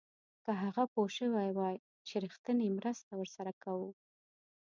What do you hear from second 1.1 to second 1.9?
شوی وای